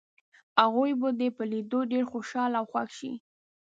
هغوی 0.61 0.91
به 1.01 1.09
دې 1.19 1.29
په 1.37 1.43
لیدو 1.51 1.79
ډېر 1.91 2.03
خوشحاله 2.11 2.55
او 2.59 2.65
خوښ 2.71 2.89
شي. 2.99 3.13